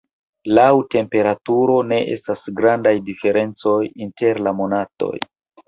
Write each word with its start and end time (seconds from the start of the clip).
Laŭ 0.59 0.63
temperaturo 0.95 1.75
ne 1.91 1.99
estas 2.17 2.47
grandaj 2.61 2.95
diferencoj 3.13 3.79
inter 4.09 4.43
la 4.49 4.59
monatoj. 4.65 5.15